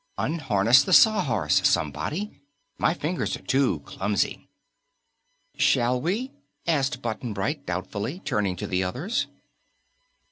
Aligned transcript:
"Unharness 0.17 0.81
the 0.81 0.93
Sawhorse, 0.93 1.61
somebody. 1.69 2.41
My 2.79 2.95
fingers 2.95 3.35
are 3.37 3.43
too 3.43 3.81
clumsy." 3.81 4.47
"Shall 5.57 6.01
we?" 6.01 6.31
asked 6.65 7.03
Button 7.03 7.33
Bright 7.33 7.67
doubtfully, 7.67 8.19
turning 8.25 8.55
to 8.55 8.65
the 8.65 8.83
others. 8.83 9.27